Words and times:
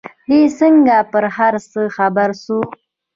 دى 0.29 0.41
څنگه 0.57 0.97
پر 1.11 1.23
هر 1.37 1.53
څه 1.71 1.81
خبر 1.95 2.29
سوى 2.43 2.63
و. 2.67 2.71